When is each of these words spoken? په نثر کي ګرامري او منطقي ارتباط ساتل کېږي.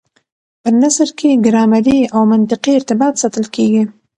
په 0.61 0.69
نثر 0.81 1.09
کي 1.19 1.29
ګرامري 1.45 1.99
او 2.15 2.21
منطقي 2.31 2.71
ارتباط 2.75 3.13
ساتل 3.21 3.45
کېږي. 3.55 3.83